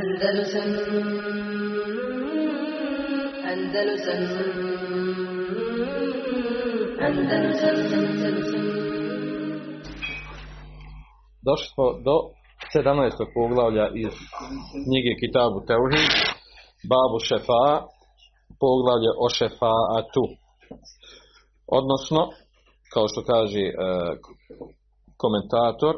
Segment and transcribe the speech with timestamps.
[0.00, 0.68] Andalusam
[3.52, 4.22] Andalusam
[7.06, 8.60] Andalusam Andalusam
[11.46, 12.16] Došli smo do
[12.74, 13.10] 17.
[13.34, 14.14] poglavlja iz
[14.84, 16.12] knjige Kitabu Teuhid,
[16.90, 17.66] Babu Šefa,
[18.62, 20.24] poglavlje o šefaatu.
[21.78, 22.22] Odnosno,
[22.92, 23.72] kao što kaže e,
[25.22, 25.94] komentator,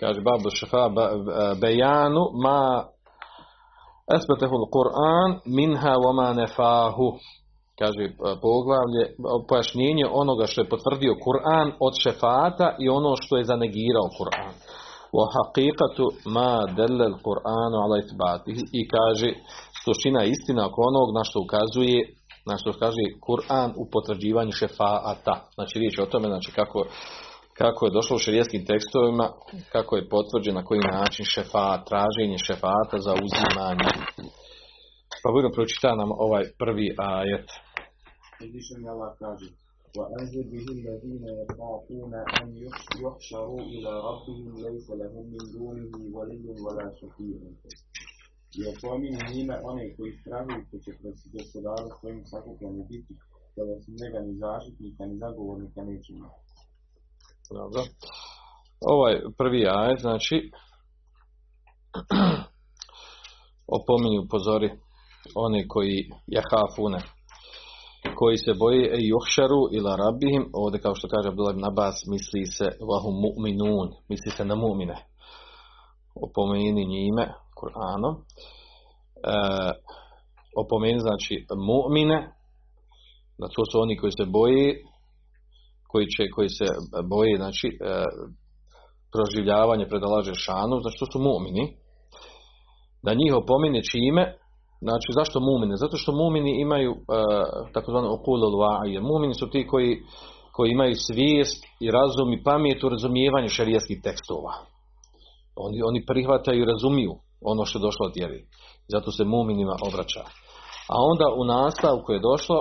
[0.00, 0.90] kaže Babu Šefa e,
[1.60, 2.60] bejanu ma
[4.16, 7.08] esbetehu Kur'an minha wa ma nefahu
[7.80, 8.12] kaže e,
[8.44, 9.02] poglavlje,
[9.48, 14.54] pojašnjenje onoga što je potvrdio Kur'an od šefata i ono što je zanegirao Kur'an.
[15.16, 16.04] Wa haqiqatu
[16.36, 19.30] ma dalla al-Qur'anu ala ithbatihi i kaže
[19.84, 22.00] suština istina oko onog na što ukazuje
[22.48, 25.34] na što kaže Kur'an u potvrđivanju šefaata.
[25.56, 26.78] Znači riječ o tome znači kako
[27.61, 29.27] kako je došlo u šerijskim tekstovima,
[29.71, 33.89] kako je potvrđeno na koji način šefat, traženje šefata za uzimanje.
[35.21, 37.47] Pa budemo pročitati nam ovaj prvi ajet.
[38.45, 39.47] Uzvišeni Allah kaže
[39.99, 42.47] وأنذر به الذين يخافون أن
[43.05, 47.39] يحشروا إلى ربهم ليس لهم من دونه ولي ولا شفيع
[48.59, 53.13] I opomini njime one koji strahuju ko će pred gospodaru svojim sakupljeni biti,
[53.55, 56.41] kada se njega ni zaštitnika ni zagovornika neće imati.
[57.50, 57.82] Dobro.
[58.80, 60.50] Ovaj prvi ajet, znači,
[63.78, 64.70] opominju, pozori,
[65.34, 66.98] one koji jahafune,
[68.14, 72.46] koji se boje e juhšaru ila rabihim, ovdje kao što kaže Abdullah ibn Abbas, misli
[72.46, 74.96] se vahum mu'minun, misli se na mu'mine.
[76.14, 78.14] Opomeni njime, Kur'anom.
[78.16, 78.22] E,
[80.62, 82.18] opomeni znači mu'mine,
[83.38, 84.89] da to su oni koji se boje,
[85.90, 86.66] koji, će, koji se
[87.12, 88.04] boje, znači, e,
[89.12, 91.64] proživljavanje predalaže šanu, znači to su mu'mini.
[93.04, 94.24] Da njih opomine čime,
[94.86, 95.76] Znači, zašto mumine?
[95.76, 96.92] Zato što mumini imaju
[97.74, 99.00] takozvano okulul va'ije.
[99.00, 99.92] Mumini su ti koji,
[100.52, 104.52] koji imaju svijest i razum i pamet u razumijevanju šarijeskih tekstova.
[105.56, 108.40] Oni, oni prihvataju i razumiju ono što je došlo od vjeri.
[108.88, 110.24] Zato se muminima obraća.
[110.92, 112.58] A onda u nastavku je došlo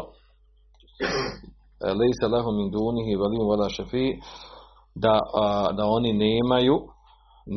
[2.00, 4.08] lejse lehum min dunihi valim vala šefi
[4.96, 5.16] da,
[5.78, 6.76] da oni nemaju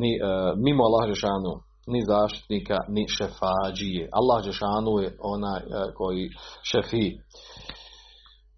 [0.00, 1.52] ni, uh, mimo Allah Žešanu
[1.86, 4.04] ni zaštitnika, ni šefađije.
[4.18, 5.60] Allah Žešanu je onaj
[5.98, 6.24] koji
[6.70, 7.06] šefi,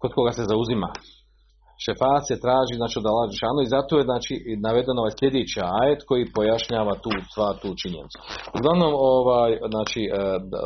[0.01, 0.89] kod koga se zauzima.
[1.85, 4.33] Šefat se traži znači, od Allah Žešanu i zato je znači,
[4.67, 8.17] navedeno ovaj sljedeći ajet koji pojašnjava tu stvar, tu činjenicu.
[8.57, 10.01] Uglavnom, ovaj, znači,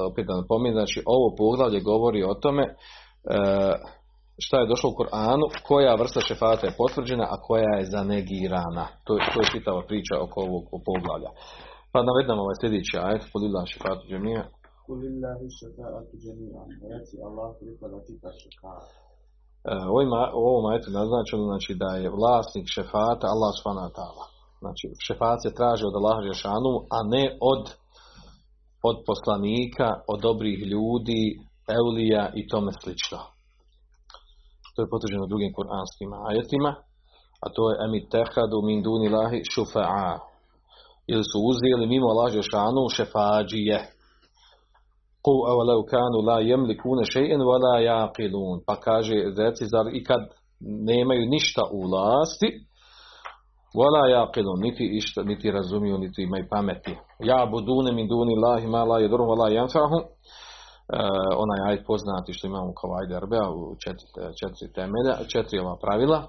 [0.10, 2.64] opet da napominjem, znači, ovo poglavlje govori o tome
[4.46, 8.86] šta je došlo u Koranu, koja vrsta šefata je potvrđena, a koja je zanegirana.
[9.06, 11.32] To, to je čitava priča oko ovog poglavlja.
[11.94, 14.44] Pa navedemo ovaj sljedeći ajet, kulillah šefatu džemija.
[14.88, 16.62] Kulillahi šefa'atu džemija.
[16.94, 18.90] Reci Allah pripada ti ta šefa'at.
[20.38, 24.22] U ovom ajetu naznačeno znači da je vlasnik šefata Allah subhanahu.
[24.62, 27.64] Znači šefat se traži od Allaha Žešanu, a ne od,
[28.90, 31.22] od poslanika, od dobrih ljudi,
[31.80, 33.20] eulija i tome slično.
[34.80, 36.72] To je potvrđeno drugim kuranskim ajetima,
[37.44, 40.12] a to je emi tehadu min duni lahi šufa'a
[41.12, 43.78] ili su uzeli mimo Allah Žešanu šefađije.
[45.26, 48.58] Ku avalau kanu la jemlikune še'en vala jaqilun.
[48.68, 50.22] Pa kaže, reci, zar i kad
[50.90, 52.50] nemaju ništa u vlasti,
[53.80, 56.94] vala jaqilun, niti, išta, niti razumiju, niti imaju pameti.
[57.30, 58.98] Ja budune min duni lahi ma la
[59.32, 60.04] vala janfahum.
[60.04, 60.49] Uh,
[61.44, 64.08] onaj ajd poznati što imamo kao ajde arbea u četiri,
[64.40, 66.20] četiri temelja, četiri ova pravila,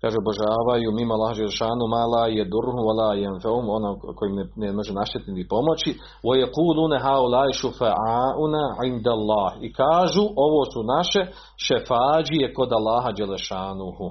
[0.00, 4.92] kaže obožavaju mimo Allah Žešanu mala je durhu vala jenfeum, ono koji ne, ne može
[4.92, 5.90] naštetiti ni pomoći,
[6.26, 9.50] wa yaquluna haulai shufa'auna inda Allah.
[9.66, 11.20] I kažu ovo su naše
[11.66, 14.06] šefađije kod Allaha Đelešanuhu.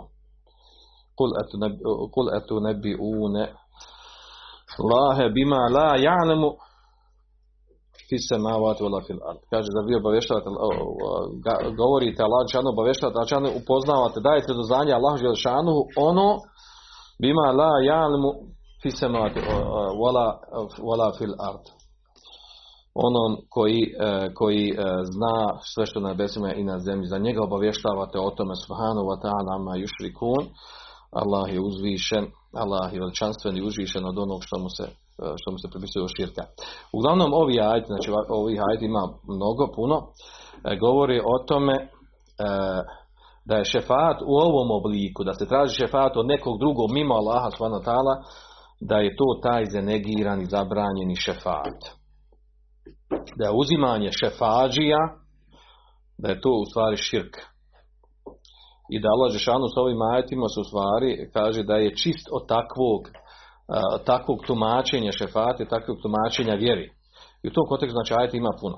[2.13, 3.43] Kul etu nebi, une
[4.91, 6.49] Lahe bima la ja'lemu
[8.09, 9.41] fi samavati wala fil ard.
[9.51, 10.49] Kaže da vi obavještavate
[11.81, 15.13] govorite Allah džanu obavještavate Allah džanu upoznavate dajete do znanja Allah
[15.43, 15.75] džanu
[16.07, 16.27] ono
[17.21, 18.29] bima la ya'lamu
[18.81, 19.39] fi samavati
[20.87, 21.65] wala fil ard.
[23.07, 23.81] Onom koji,
[24.39, 24.63] koji
[25.13, 25.35] zna
[25.73, 27.05] sve što na nebesima i na zemlji.
[27.07, 30.43] Za njega obavještavate o tome subhanahu wa ta'ala ma yushrikun.
[31.21, 32.25] Allah je uzvišen,
[32.63, 34.85] Allah je veličanstven i uzvišen od onog što mu se
[35.39, 36.43] što mu se pripisuje od širka.
[36.97, 39.03] Uglavnom ovi ajti, znači ovih ajti ima
[39.35, 39.97] mnogo, puno,
[40.85, 41.75] govori o tome
[43.49, 47.49] da je šefat u ovom obliku, da se traži šefat od nekog drugog mimo Allaha
[47.51, 47.83] subhanahu
[48.81, 51.79] da je to taj zanegirani, zabranjeni šefat.
[53.37, 55.01] Da je uzimanje šefađija,
[56.17, 57.35] da je to u stvari širk.
[58.93, 62.43] I da Allah Žešanu s ovim ajetima su u stvari kaže da je čist od
[62.47, 63.01] takvog,
[64.05, 66.87] takvog tumačenja šefate, takvog tumačenja vjeri.
[67.43, 68.77] I u tom kontekstu znači ajet ima puno.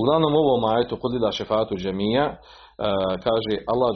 [0.00, 2.26] Uglavnom ovom ajetu lida šefatu džemija
[3.26, 3.90] kaže Allah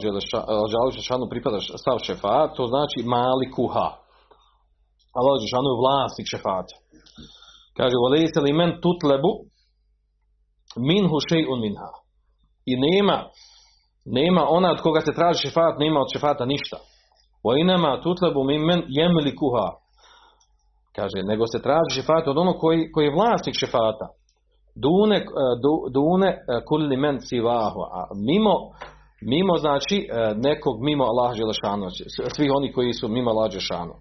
[0.97, 3.89] Žešanu pripada stav šefat, to znači mali kuha.
[5.19, 6.75] Allah Žešanu je vlasnik šefata.
[7.77, 9.31] Kaže, volejse li men tutlebu
[10.89, 11.91] minhu še'un minha.
[12.65, 13.17] I nema,
[14.05, 16.77] nema ona od koga se traži šefat, nema od šefata ništa.
[17.45, 19.67] Wa inama tutlebu min men jemli kuha.
[20.95, 24.07] Kaže, nego se traži šefat od onog koji, koji je vlasnik šefata.
[24.83, 25.25] Dune, eh,
[25.63, 26.39] du, dune eh,
[26.69, 27.81] kulli men sivahu.
[27.97, 27.99] A
[28.29, 28.53] mimo,
[29.33, 31.85] mimo znači eh, nekog mimo Allah Želešanu.
[32.35, 33.93] Svih oni koji su mimo Allah Želešanu.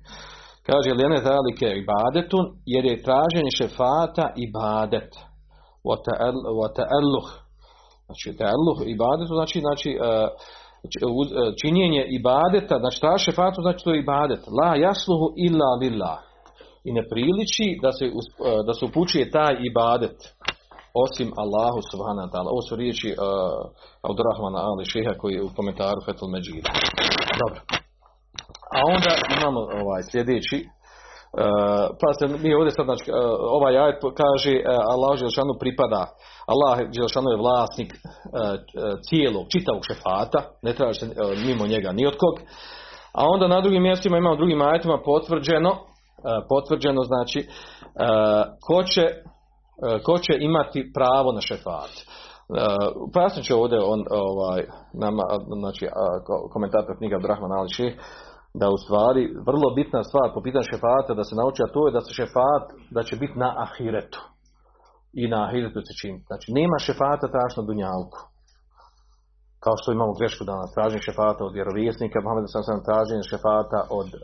[0.69, 5.11] Kaže, lene zalike ibadetun, jer je traženje šefata ibadet.
[6.61, 7.29] Wa ta'alluh.
[8.07, 9.91] Znači, ta'alluh ibadetu znači, znači
[11.63, 14.41] činjenje ibadeta, znači ta šefatu znači to je ibadet.
[14.61, 16.28] La jasluhu illa lillah.
[16.85, 18.05] I ne priliči da se,
[18.67, 20.19] da se upućuje taj ibadet
[21.05, 22.49] osim Allahu subhanahu wa ta'ala.
[22.55, 23.19] Ovo su riječi uh,
[24.09, 26.65] Abdurrahmana Ali Šeha koji je u komentaru Fetul Međid.
[27.43, 27.59] Dobro.
[28.77, 30.59] A onda imamo ovaj sljedeći
[31.33, 31.45] Uh,
[32.01, 33.17] pa se mi ovdje sad znači, uh,
[33.57, 34.65] ovaj ajet kaže uh,
[34.95, 36.03] Allah Đelšanu pripada
[36.53, 37.91] Allah Đelšanu je vlasnik
[39.07, 41.07] cijelog, čitavog šefata ne traži se
[41.47, 42.35] mimo njega ni od kog
[43.19, 45.71] a onda na drugim mjestima imamo drugim ajetima potvrđeno
[46.49, 47.49] potvrđeno znači
[48.67, 49.05] ko će
[50.07, 51.93] ko će imati pravo na šefat.
[53.15, 54.61] Pojasnit ću ovdje on, ovaj,
[55.05, 55.25] nama,
[55.63, 55.85] znači,
[56.53, 57.95] komentator knjiga Abdurrahman Ali Šeh,
[58.61, 61.97] da u stvari vrlo bitna stvar po pitanju šefata da se nauči, a to je
[61.97, 62.65] da se šefat,
[62.97, 64.21] da će biti na ahiretu.
[65.21, 66.19] I na ahiretu se čini.
[66.29, 68.19] Znači, nema šefata tražno dunjalku.
[69.65, 74.09] Kao što imamo grešku danas, traženje šefata od vjerovjesnika, Mohamed sam sam traženje šefata od,
[74.15, 74.23] uh,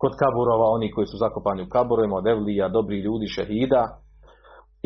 [0.00, 3.82] kod kaburova, oni koji su zakopani u kaburovima, od evlija, dobri ljudi, šehida,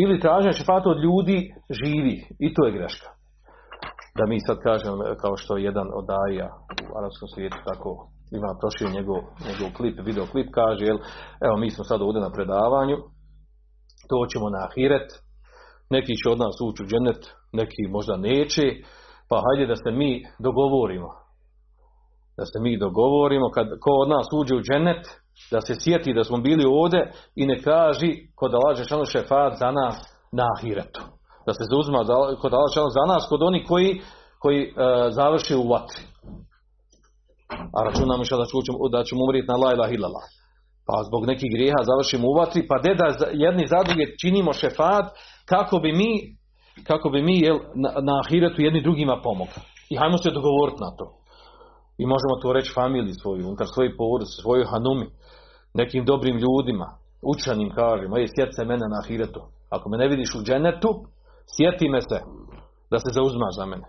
[0.03, 1.39] ili traženje šefata od ljudi
[1.81, 2.17] živi.
[2.39, 3.09] I to je greška.
[4.19, 6.49] Da mi sad kažem, kao što je jedan od daja
[6.91, 7.91] u arabskom svijetu tako
[8.39, 10.99] ima prošio njegov, njegov klip, video klip, kaže, jel,
[11.47, 12.97] evo mi smo sad ovdje na predavanju,
[14.11, 15.09] to ćemo na ahiret,
[15.91, 17.23] neki će od nas ući u dženet,
[17.53, 18.65] neki možda neće,
[19.29, 20.11] pa hajde da se mi
[20.47, 21.24] dogovorimo.
[22.37, 25.03] Da se mi dogovorimo, kad ko od nas uđe u dženet,
[25.51, 29.71] da se sjeti da smo bili ovdje i ne kaži kod Allah šano šefat za
[29.71, 29.97] nas
[30.33, 31.01] na ahiretu.
[31.47, 32.01] Da se zauzma
[32.43, 34.01] kod Allah za nas, kod oni koji,
[34.39, 34.75] koji uh,
[35.11, 36.03] završi u vatri.
[37.77, 40.27] A računamo što da, ćemo, da ćemo umrijeti na la illallah.
[40.87, 45.07] Pa zbog nekih grijeha završimo u vatri, pa de da jedni za druge činimo šefat
[45.45, 46.11] kako bi mi,
[46.87, 49.61] kako bi mi jel, na, na ahiretu jedni drugima pomogli.
[49.91, 51.24] I hajmo se dogovoriti na to.
[51.99, 55.07] I možemo to reći familiji svoju, unutar svoje porodice, svojoj hanumi,
[55.75, 56.89] nekim dobrim ljudima,
[57.23, 59.41] učenim kažem, ej, sjeti se mene na ahiretu.
[59.71, 60.91] Ako me ne vidiš u dženetu,
[61.57, 62.19] sjeti me se
[62.91, 63.87] da se zauzmaš za mene.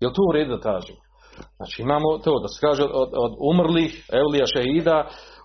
[0.00, 0.96] Jel to u redu da kažem?
[1.56, 4.98] Znači imamo to da se kaže od, od umrlih, Evlija Šehida,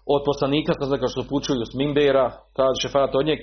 [0.06, 2.26] od poslanika, sa kao što pučuju s Mimbera,
[2.56, 3.40] traži šefat od njeg,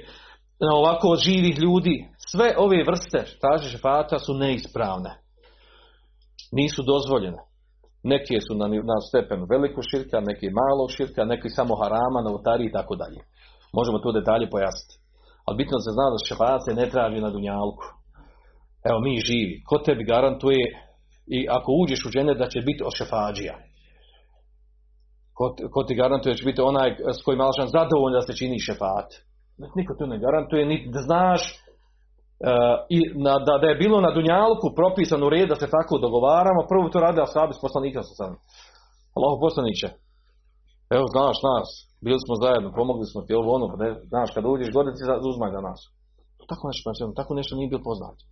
[0.80, 5.10] ovako od živih ljudi, sve ove vrste traži šefata su neispravne.
[6.52, 7.47] Nisu dozvoljene.
[8.02, 12.72] Neke su na, na stepenu velikog širka, neki malog širka, neki samo harama, novotari i
[12.72, 13.20] tako dalje.
[13.72, 14.94] Možemo to detalje pojasniti.
[15.44, 17.86] Ali bitno se zna da šefat se ne traži na dunjalku.
[18.88, 19.62] Evo mi živi.
[19.68, 20.64] Ko tebi garantuje
[21.36, 23.54] i ako uđeš u džene da će biti ošefađija.
[25.36, 28.66] Ko, ko ti garantuje da će biti onaj s kojim Alšan zadovoljno da se čini
[28.66, 29.08] šefat.
[29.76, 31.40] Niko to ne garantuje, niti da znaš
[32.96, 36.68] i na, da, da je bilo na Dunjalku propisan u red da se tako dogovaramo,
[36.70, 38.32] prvo to radi Ashabi s poslanikom sa sam.
[39.16, 39.88] Allah poslaniće,
[40.96, 41.68] evo znaš nas,
[42.04, 45.02] bili smo zajedno, pomogli smo ti ovo ono, pa ne, znaš, kada uđeš godine ti
[45.32, 45.80] uzmaj za nas.
[46.50, 46.86] Tako nešto,
[47.20, 48.22] tako nešto nije bilo poznato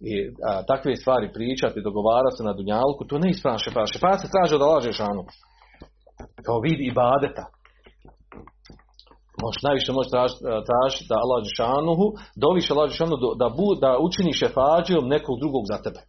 [0.00, 0.12] i
[0.48, 3.92] a, takve stvari pričati, dogovarati se na dunjalku, to ne ispravno šefa.
[3.92, 5.22] Šefa se traži da laže šanu.
[6.46, 7.44] Kao vid ibadeta.
[9.42, 12.06] Možeš najviše možeš tražiti traž da Allah Žešanuhu,
[12.44, 12.90] doviš Allah
[13.42, 16.00] da, bu, da učini šefađijom nekog drugog za tebe.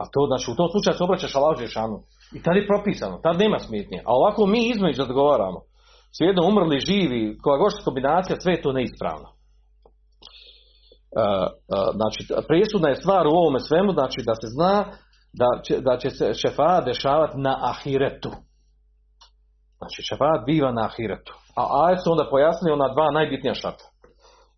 [0.00, 1.98] A to znači u tom slučaju se obraćaš Allah Žešanu.
[2.36, 3.98] I tad je propisano, tad nema smetnje.
[4.08, 5.60] A ovako mi između da dogovaramo.
[6.16, 9.28] Svijedno umrli, živi, koja gošta kombinacija, sve je to neispravno.
[9.28, 9.38] Uh,
[11.18, 14.74] uh, znači, presudna je stvar u ovome svemu, znači da se zna
[15.32, 18.30] da će, da će se šefa dešavati na ahiretu.
[19.78, 21.32] Znači, šefat biva na ahiretu.
[21.60, 23.86] A ajet su onda pojasnili ona dva najbitnija šarta.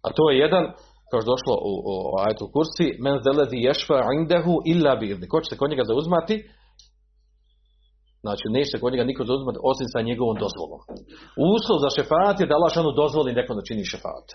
[0.06, 0.64] A to je jedan,
[1.10, 5.28] kao što došlo u, u ajetu kursi, men zelezi ješfa indehu illa birni.
[5.32, 6.36] Ko će se kod njega zauzmati?
[8.24, 10.80] Znači, neće se kod njega niko zauzmati osim sa njegovom dozvolom.
[11.54, 14.26] Uslov za šefat je da Allah dozvoli nekom da čini šefat.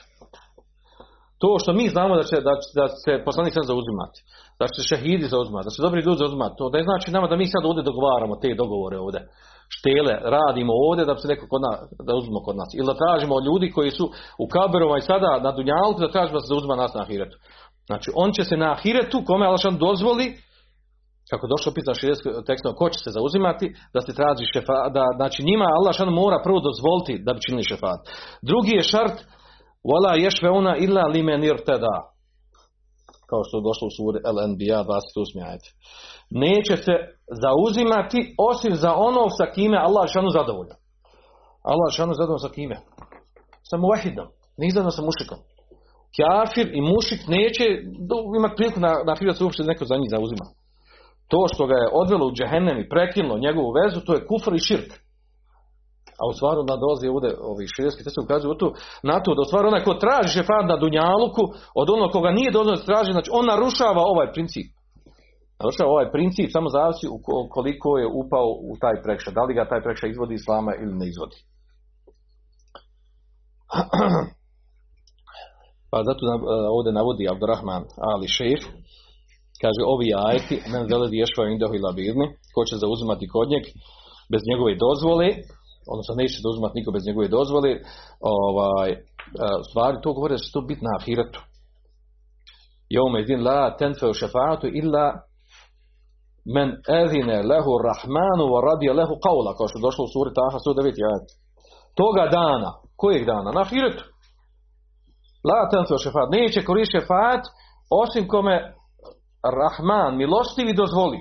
[1.42, 4.20] To što mi znamo da će, da, da se poslanik sad zauzimati,
[4.60, 7.36] da će se šehidi zauzimati, da će dobri ljudi zauzimati, to ne znači nama da
[7.36, 9.22] mi sad ovdje dogovaramo te dogovore ovdje.
[9.76, 12.70] Štele, radimo ovdje da bi se neko kod nas, da uzmemo kod nas.
[12.78, 14.06] Ili da tražimo ljudi koji su
[14.44, 17.38] u kaberova i sada na Dunjalku da tražimo da se zauzima nas na Ahiretu.
[17.90, 20.28] Znači, on će se na Ahiretu, kome Allah šan dozvoli,
[21.30, 25.40] kako došlo pisano širijskim tekstom, ko će se zauzimati, da se traži šefat, da, znači
[25.50, 28.00] njima Allah šan mora prvo dozvoliti da bi činili šefat.
[28.50, 29.18] Drugi je šart,
[29.90, 31.96] Wala yashfa'una illa liman irtada.
[33.30, 35.48] Kao što je došlo u suri Al-Anbiya 28.
[35.50, 35.66] ajet.
[36.30, 36.94] Neće se
[37.44, 40.78] zauzimati osim za ono sa kime Allah šanu zadovoljan.
[41.72, 42.78] Allah šanu zadovoljan sa kime?
[43.70, 44.28] Sa muvahidom.
[44.58, 45.40] Nije zadovoljan sa mušikom.
[46.18, 47.66] Kafir i mušik neće
[48.38, 50.46] imati priliku na, na da se uopšte neko za njih zauzima.
[51.32, 54.66] To što ga je odvelo u džehennem i prekinulo njegovu vezu, to je kufr i
[54.68, 54.90] širk.
[56.22, 58.68] A u stvaru da dolazi ovdje ovi širijski tekst ukazuju to,
[59.10, 61.44] na to da u stvaru onaj ko traži šefat na dunjaluku
[61.82, 64.68] od onog koga nije dozvoljeno traži, znači on narušava ovaj princip.
[65.60, 69.34] Narušava ovaj princip, samo zavisi u ko- koliko je upao u taj prekšaj.
[69.38, 71.38] Da li ga taj prekšaj izvodi iz islama ili ne izvodi.
[75.92, 76.46] Pa zato nam, e,
[76.76, 78.64] ovdje navodi Abdurrahman Ali Šejh,
[79.62, 83.64] kaže ovi ajeti, men zeledi ješva indahu ila birni, ko će zauzimati kod njeg
[84.32, 85.28] bez njegove dozvole,
[85.92, 87.72] odnosno neće zauzimati niko bez njegove dozvole,
[88.38, 88.98] ovaj, e,
[89.62, 91.42] u stvari to govore da će to biti na ahiretu.
[92.96, 95.06] Jome idin la tenfeu šefa'atu illa
[96.56, 96.70] men
[97.02, 101.08] ezine lehu rahmanu wa radija lehu qawla, kao što je došlo u suri Taha 109.
[101.10, 101.28] ajet.
[102.02, 102.70] Toga dana,
[103.02, 103.50] kojeg dana?
[103.56, 104.04] Na ahiretu.
[105.50, 107.44] La tenfeu šefa'at, neće koristiti šefa'at
[108.04, 108.56] osim kome
[109.60, 111.20] Rahman, milostivi dozvoli.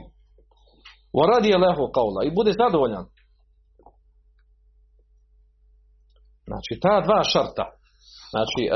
[1.16, 3.04] Wa radija lehu qawla i bude zadovoljan.
[6.50, 7.66] Znači, ta dva šarta,
[8.34, 8.70] znači, e,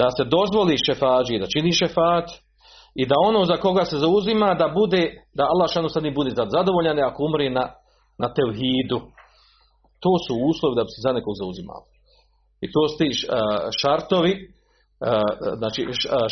[0.00, 2.28] da se dozvoli šefađi da čini šefat
[2.94, 5.02] i da ono za koga se zauzima da bude,
[5.36, 7.64] da Allah šanu sad ne bude zad- zadovoljan ako umri na,
[8.18, 9.00] na tevhidu.
[10.02, 11.82] To su uslovi da bi se za nekog zauzimao.
[12.64, 13.14] I to su ti e,
[13.80, 14.40] šartovi, e,
[15.60, 15.80] znači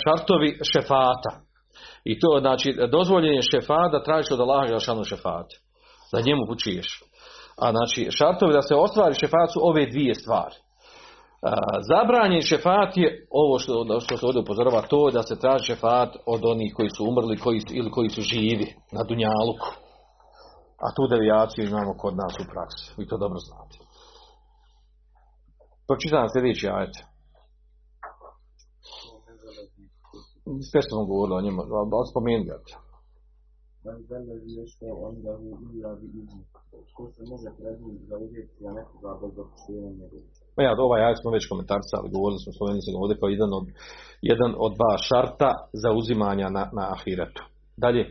[0.05, 1.33] šartovi šefata.
[2.05, 5.49] I to znači dozvoljen je šefat tražiš od Allaha Želšanu šefat.
[6.13, 6.89] Da njemu učiješ.
[7.57, 10.57] A znači šartovi da se ostvari šefat su ove dvije stvari.
[11.91, 16.11] Zabranjen šefat je ovo što, što se ovdje upozorava, to je da se traži šefat
[16.27, 19.71] od onih koji su umrli koji ili koji su živi na Dunjaluku.
[20.85, 22.85] A tu devijaciju imamo kod nas u praksi.
[22.99, 23.77] Vi to dobro znate.
[25.87, 26.95] Pročitam sljedeći ajet.
[30.71, 32.57] Sve što smo govorili o njemu, ali spomenuti ga.
[36.97, 40.29] Ko se može predvidjeti za uvjeti, za nekoga bez opisivanja njegovih?
[40.57, 43.67] Ma ja, ovaj ajet smo već komentarcali, govorili smo spomenuli se ovdje kao jedan od,
[44.31, 45.51] jedan od dva šarta
[45.83, 47.43] za uzimanja na, na ahiretu.
[47.85, 48.03] Dalje.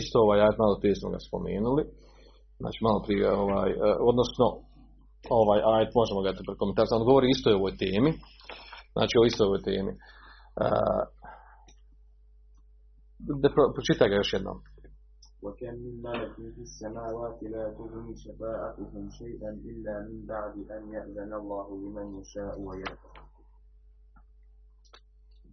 [0.00, 1.82] Isto ovaj ajet, malo prije smo ga spomenuli.
[2.60, 3.76] Znači malo prije, ovaj, e,
[4.10, 4.46] odnosno
[5.40, 8.10] ovaj ajet, možemo ga te prekomentarati, on govori isto o ovoj temi,
[8.95, 9.93] znači o istoj ovoj temi.
[10.63, 11.03] Uh,
[13.41, 14.57] da pro, pročitaj ga još jednom.
[15.45, 21.67] وكم من ملك في السماوات لا تغني شفاعتهم شيئا إلا من بعد أن يأذن الله
[21.81, 23.11] لمن يشاء ويرضى.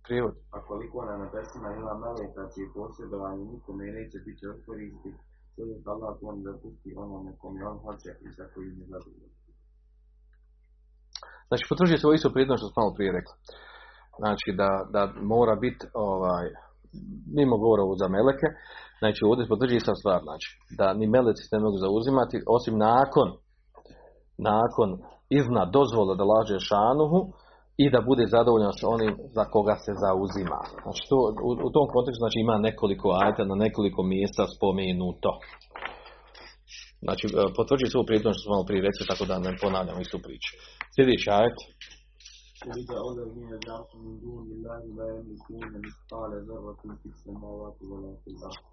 [0.05, 0.35] Prijevod.
[0.57, 5.11] A koliko na nebesima ima meleka čije posjedovanje nikome neće biti od koristi,
[5.57, 9.42] čovjek Allah to onda pusti onome kome on hoće i za kojim je zadovoljan.
[11.48, 13.36] Znači, potvrđuje se ovo isto prijedno što smo malo prije rekli.
[14.22, 15.02] Znači, da, da
[15.34, 16.46] mora biti, ovaj,
[17.38, 18.48] mimo govora ovo za meleke,
[19.02, 23.28] znači ovdje potvrđuje ista stvar, znači, da ni meleci ne mogu zauzimati, osim nakon,
[24.52, 24.90] nakon
[25.40, 27.20] izna dozvola da laže šanuhu
[27.84, 30.60] i da bude zadovoljan sa onim za koga se zauzima.
[30.84, 35.32] Znači, to, u, u tom kontekstu znači, ima nekoliko ajta na nekoliko mjesta spomenuto.
[37.07, 40.00] Znači, e, potvrđuje se ovo prijedno što smo malo prije rekli, tako da ne ponavljamo
[40.00, 40.50] istu priču.
[40.95, 41.59] Sljedeći ajet.
[42.62, 48.28] قل ادعوا الذين زعمتم من دون الله لا يملكون مثقال ذرة في السماوات ولا في
[48.35, 48.64] الأرض.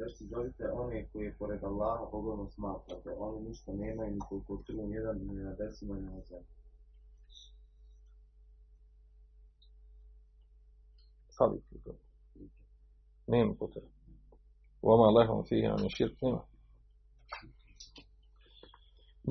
[0.00, 5.16] Reci, zovite one koje pored Allaha pogodno smatrate, oni ništa nemaju ni koliko trun jedan
[5.26, 6.50] ni na desima ni na zemlji.
[11.40, 11.90] fali puta.
[13.26, 13.80] Nema puta.
[14.82, 16.42] Oma lehom fiha min širk nema.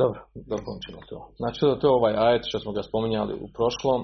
[0.03, 0.21] Dobro,
[0.53, 1.19] dokončimo to.
[1.41, 4.01] Znači, to je ovaj ajet što smo ga spominjali u prošlom,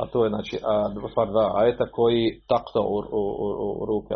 [0.00, 0.74] a to je znači, a,
[1.10, 4.14] stvar dva ajeta koji takto u, u, u, u ruke.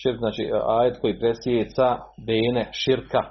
[0.00, 0.42] Širk, znači,
[0.78, 1.86] ajet koji presjeca
[2.26, 3.22] bene širka,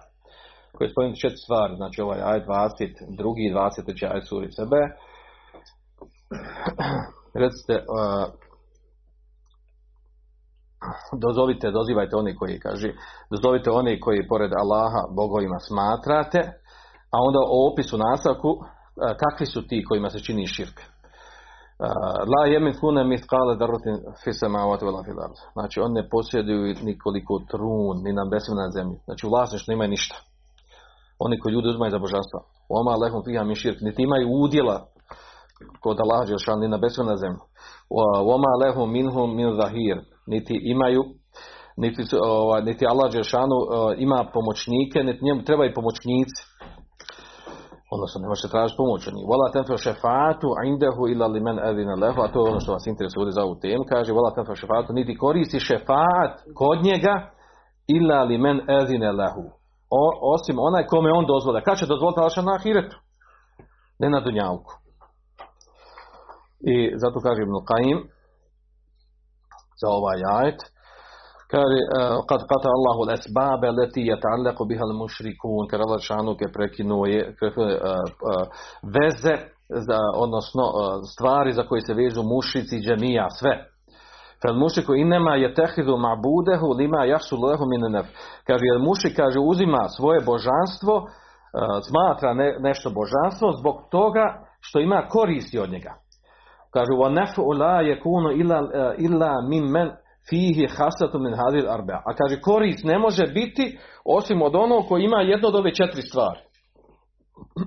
[0.75, 4.81] koji spominje četiri stvari, znači ovaj ajet 20, drugi i 23 ajet suri sebe.
[7.43, 7.75] Recite,
[11.25, 12.89] dozvolite, dozivajte oni koji kaže,
[13.31, 16.41] dozvolite oni koji pored Allaha bogovima smatrate,
[17.17, 18.49] a onda o opisu nastavku
[19.23, 20.77] kakvi su ti kojima se čini širk.
[22.33, 23.53] La jemin kune mitkale
[25.05, 25.37] fil ard.
[25.53, 28.97] Znači on ne posjeduju nikoliko trun ni na besima zemlji.
[29.05, 30.15] Znači u vlasništvu nemaju ništa.
[31.19, 32.39] Oni koji ljudi uzmaju za božanstva.
[32.69, 33.77] Oma lehum fiha mi širk.
[33.81, 34.77] Niti imaju udjela
[35.83, 37.41] kod Allah Đelšan ni na besima zemlji.
[38.35, 39.97] Oma lehum minhum min zahir
[40.27, 41.03] niti imaju
[41.77, 46.41] niti, ovaj, niti Allah Đelšanu uh, ima pomoćnike, niti njemu trebaju pomoćnici.
[47.95, 49.25] Odnosno, ne može tražiti pomoć od njih.
[49.31, 52.85] Vola tenfa šefatu indehu ila li men edine lehu, a to je ono što vas
[52.87, 57.15] interesuje ovdje za ovu temu, kaže vola tenfa šefatu, niti koristi šefat kod njega
[57.97, 59.45] ila li men edine lehu.
[59.89, 60.03] O,
[60.33, 61.63] osim onaj kome on dozvole.
[61.63, 62.97] Kad će dozvoliti Allah na ahiretu?
[63.99, 64.73] Ne na dunjalku.
[66.59, 67.99] I zato kaže Ibn Qaim,
[69.81, 70.59] za ovaj ajet.
[71.51, 71.79] Kaže,
[72.29, 77.21] kad kata Allahu l'esbabe leti je ta'allaku biha al-mušrikun, kada Allah šanuk je prekinuo je,
[78.95, 79.35] veze,
[79.69, 80.63] za, odnosno
[81.13, 83.53] stvari za koje se vežu mušici džemija, sve.
[84.41, 88.05] Fel mušiku inema je tehidu ma'budehu lima jasu lehu minenef.
[88.47, 91.07] Kaže, jer mušik, kaže, uzima svoje božanstvo,
[91.89, 94.25] smatra ne, nešto božanstvo zbog toga
[94.59, 95.93] što ima koristi od njega.
[96.73, 98.59] Kaže, wa naf'u la yakunu illa,
[98.97, 99.91] illa mimmen
[100.29, 101.97] fihi hasatu min hadil arba.
[102.05, 106.01] A kaže, korist ne može biti osim od onog koji ima jedno od ove četiri
[106.01, 106.39] stvari.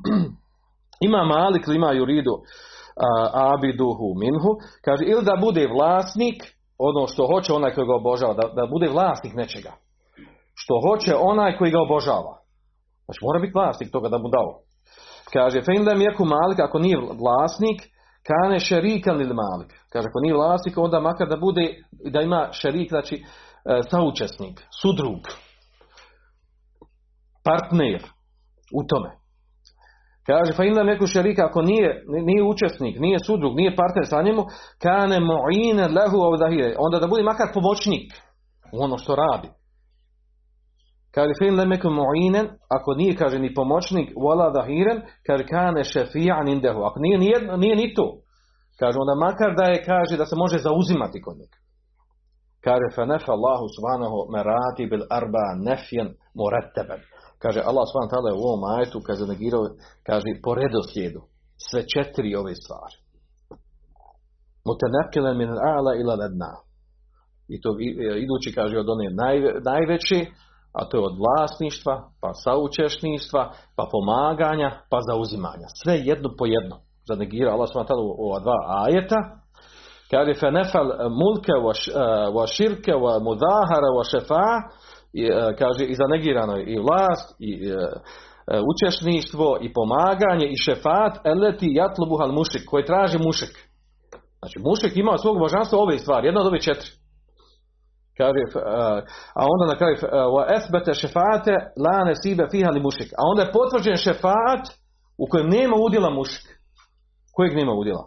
[1.09, 2.35] ima malik ili ima juridu
[3.33, 4.51] abiduhu minhu.
[4.85, 6.39] Kaže, ili da bude vlasnik,
[6.79, 9.73] ono što hoće onaj koji ga obožava, da, da bude vlasnik nečega.
[10.55, 12.35] Što hoće onaj koji ga obožava.
[13.05, 14.51] Znači, mora biti vlasnik toga da mu dao.
[15.33, 17.79] Kaže, fe indem jeku malik, ako nije vlasnik,
[18.27, 19.73] Kane šerika lil malik.
[19.93, 25.21] Kaže, ako nije vlasnik, onda makar da bude, da ima šerik, znači e, saučesnik, sudrug,
[27.45, 28.03] partner
[28.75, 29.11] u tome.
[30.27, 34.43] Kaže, fa inda neku šerika, ako nije, nije učesnik, nije sudrug, nije partner sa njemu,
[34.83, 36.75] kane mu'ine lehu ovdahire.
[36.79, 38.13] Onda da bude makar pomoćnik
[38.73, 39.49] u ono što radi.
[41.15, 46.81] Kaže, fin lemeku mu'inen, ako nije, kaže, ni pomoćnik, wala dahiren, kaže, kane šefi'an indehu.
[46.89, 48.07] Ako nije, nije, nije ni to.
[48.81, 51.59] Kaže, onda makar da je, kaže, da se može zauzimati kod njega.
[52.67, 57.03] Kaže, fa nefa Allahu subhanahu merati bil arba nefjen muretteben.
[57.43, 59.65] Kaže, Allah subhanahu ta'ala u ovom ajetu, kaže, negirao,
[60.09, 61.21] kaže, po redoslijedu,
[61.69, 62.97] sve četiri ove stvari.
[64.69, 66.53] Mutenekile min a'la ila ledna.
[67.55, 67.71] I to
[68.25, 69.37] idući, kaže, od one naj,
[69.71, 70.19] najveći,
[70.79, 73.43] a to je od vlasništva, pa saučešništva,
[73.77, 75.69] pa pomaganja, pa zauzimanja.
[75.83, 76.77] Sve jedno po jedno.
[77.09, 77.69] Zanegira Allah
[78.05, 79.21] u ova dva ajeta.
[80.11, 80.89] Kaže fe nefal
[81.21, 81.53] mulke
[82.37, 84.49] wa širke wa mudahara wa šefa
[85.59, 87.51] kaže i zanegirano i vlast i
[88.71, 93.55] učešništvo i pomaganje i šefat eleti jatlubuhal mušik koji traži mušik.
[94.39, 96.91] Znači mušik ima svog božanstva ove stvari, jedna od ove četiri.
[98.21, 98.43] Kaže,
[99.39, 99.97] a onda na kraju
[100.37, 101.55] wa esbete šefate
[101.85, 103.11] la nesibe fiha li mušik.
[103.19, 104.65] A onda je potvrđen šefat
[105.23, 106.47] u kojem nema udjela mušik.
[107.35, 108.05] Kojeg nema udjela?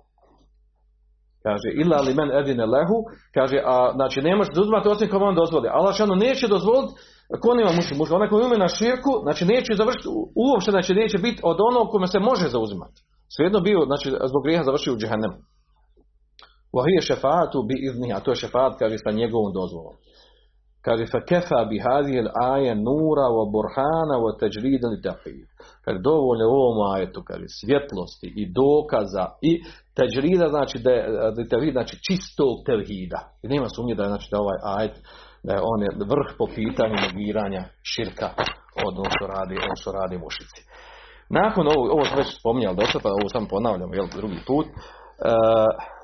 [1.46, 2.98] Kaže, illa li men edine lehu,
[3.38, 5.68] kaže, a znači ne možete uzmati osim kome on dozvoli.
[5.78, 6.94] Allah šano neće dozvoliti
[7.42, 8.16] ko nema mušik, mušik.
[8.16, 10.08] Onaj koji ume na širku, znači neće završiti,
[10.44, 13.00] uopšte znači neće biti od onog kome se može zauzimati.
[13.36, 15.38] Svejedno bio, znači zbog grijeha završio u džehennemu.
[17.02, 19.96] Šefatu bi iznih, a to je šefat, kaže, sa njegovom dozvolom.
[20.86, 21.04] Kaže,
[22.88, 25.48] nura wa burhana wa teđrida li taqid.
[25.84, 29.52] Kaže, dovoljno u ovom ajetu, kaže, svjetlosti i dokaza i
[29.98, 31.02] teđrida, znači da je,
[31.52, 33.20] tevhid, znači čistog tevhida.
[33.44, 34.96] I nema sumnje da je, znači, da ovaj ajet,
[35.46, 38.30] da je on je vrh po pitanju negiranja širka
[38.88, 40.62] od ono što radi, ono što radi mušici.
[41.40, 44.68] Nakon ovo, ovo smo već spominjali dosta, pa ovo sam ponavljamo, jel, drugi put,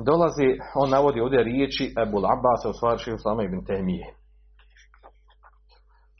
[0.10, 0.48] dolazi,
[0.82, 4.08] on navodi ovdje riječi Ebu Abbas u stvari Islama ibn Temije.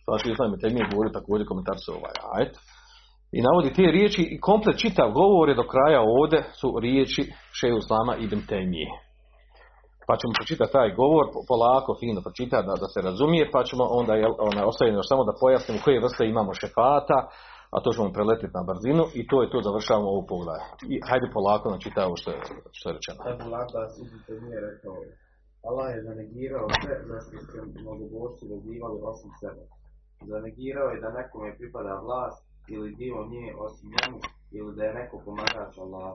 [0.02, 2.54] Stvari Islama ibn Temije govori također komentar se ovaj ajet.
[3.38, 7.22] I navodi te riječi i komplet čitav govor je do kraja ovdje su riječi
[7.60, 8.90] šeju Islama ibn Temije.
[10.10, 13.84] pa ćemo pročitati taj govor po- polako, fino pročitati da, da se razumije, pa ćemo
[14.00, 14.14] onda
[14.72, 17.18] ostavimo još samo da pojasnimo koje vrste imamo šefata,
[17.76, 20.68] a to ćemo preletiti na brzinu i to je to završavamo ovu poglavlje.
[20.94, 22.40] I hajde polako načitaj ovo što je,
[22.78, 23.20] što je rečeno.
[23.32, 25.10] Ebu Abbas ibn Taymiye rekao je
[25.68, 29.64] Allah je zanegirao sve za što se mnogobošci vezivali osim sebe.
[30.32, 32.42] Zanegirao je da nekome pripada vlast
[32.74, 34.20] ili dio nje osim njemu
[34.58, 36.12] ili da je neko pomagač Allah.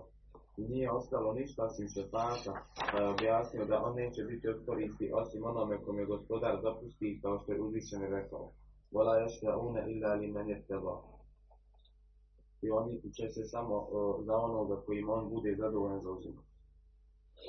[0.56, 2.54] I nije ostalo ništa osim šefata,
[2.90, 4.58] pa je objasnio da on neće biti od
[5.20, 8.44] osim onome kome gospodar dopusti kao što je uzvišen rekao.
[8.92, 11.13] Vola yashfa'una illa liman yattaba.
[12.64, 16.48] I oni će se samo uh, za onoga kojim on bude zadovoljan zauzimati.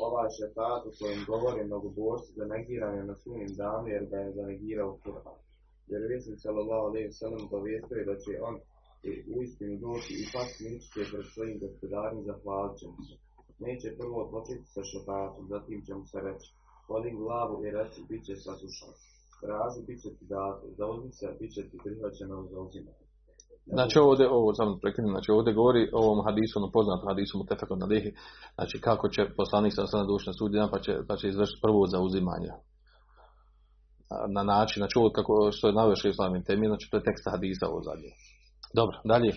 [0.08, 4.97] Ovaj šefat u kojem govore mnogobožci za negiranje na sunnim danu jer ga je zanegirao
[5.04, 5.38] Kur'an.
[5.91, 8.56] Jer vjesnik sallallahu alaihi sallam obavijestio je da će on
[9.34, 13.15] u istinu doći i pasti ničke pred svojim gospodarom zahvalit će mu se.
[13.65, 16.47] Neće prvo početi sa šefatom, zatim će mu se reći,
[16.88, 18.93] podigni glavu i reci, bit će saslušan.
[19.41, 23.05] Traži, bit će ti dato, zauzmi se, bit će ti prihvaćeno za uzimanje.
[23.65, 27.80] Znači ovdje, ovo samo prekinem, znači ovdje govori o ovom hadisu, ono poznatom hadisu Mutefekon
[27.80, 28.12] na lihi,
[28.56, 31.63] znači kako će poslanik sa sada doći na sud dan, pa će, pa će izvršiti
[31.65, 32.51] prvo zauzimanje.
[34.38, 37.25] Na način, znači ovo kako, što je naveo še islamim temi, znači to je tekst
[37.34, 38.12] hadisa ovo zadnje.
[38.80, 39.32] Dobro, dalje.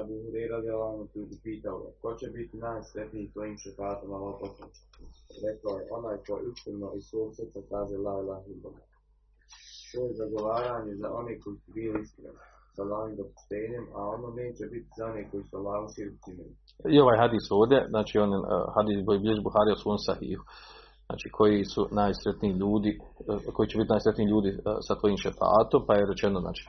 [0.00, 4.82] Abu Hurera radijallahu anhu pitao je, ko će biti najsretniji tvojim šefatom Allah poslanče?
[5.46, 8.88] Rekao je, onaj ko iskreno iz svog srca kaže la ilaha illallah.
[9.90, 12.38] To je zagovaranje za one koji su bili iskreni,
[12.74, 15.56] sa Allahim dopuštenjem, a ono neće biti za one koji su
[16.24, 16.52] činili.
[16.94, 20.40] I ovaj hadis ovdje, znači on je, uh, hadis koji bilježi Buhari u svom sahiju,
[21.08, 25.80] znači koji su najsretniji ljudi, uh, koji će biti najsretniji ljudi uh, sa tvojim šefatom,
[25.86, 26.62] pa je rečeno, znači,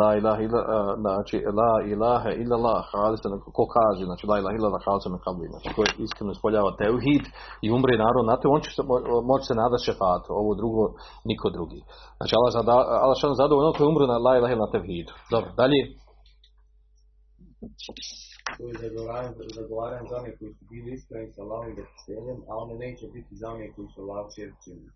[0.00, 0.60] la ilaha illa,
[1.04, 3.26] znači, la ilaha illa Allah, halisa,
[3.58, 7.24] ko kaže, znači, la ilaha illa Allah, halisa me kabli, znači, ko iskreno ispoljava teuhid
[7.64, 10.82] i umre narod na te, on će se, mo- moći se nadati šefatu, ovo drugo,
[11.30, 11.80] niko drugi.
[12.18, 12.72] Znači, Allah, zada,
[13.04, 15.12] Allah šan zadovoljno koji umre na la ilaha illa teuhidu.
[15.34, 15.80] Dobro, dalje.
[18.56, 18.74] To je
[19.60, 23.46] zagovaranje, za one koji su bili iskreni sa Allahim dopuštenjem, a ono neće biti za
[23.54, 24.00] one koji su
[24.64, 24.90] činili.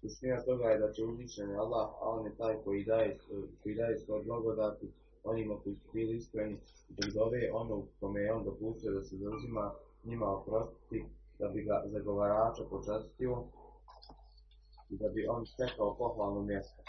[0.00, 3.18] Suština toga je da će uzvišeni Allah, a on je taj koji daje,
[3.62, 4.92] koji daje svoj blagodati
[5.24, 6.56] onima koji su bili iskreni,
[6.88, 9.72] zbog dove ono kome je on dopustio da se zauzima
[10.04, 11.04] njima oprostiti,
[11.38, 13.44] da bi ga zagovarača počastio
[14.90, 16.82] i da bi on stekao pohvalno mjesto.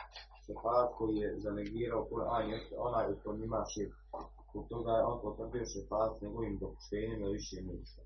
[0.45, 3.65] Šefat koji je zanegirao Kur'an jeste onaj u kojem ima.
[4.51, 8.01] Zbog toga je on potvrdio šefat s njegovim dopuštenjem na više mjesta.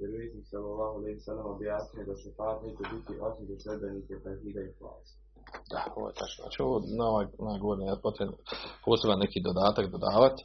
[0.00, 4.74] Jer vjesnik sallallahu alaihi sallam objasnio da šefat neće biti osim za sredbenike tevhida i
[4.78, 5.14] klasa.
[5.72, 6.40] Da, ovo je tačno.
[6.44, 8.34] Znači ovo na ovaj, na ovaj je potrebno
[8.86, 10.40] poseban neki dodatak dodavati.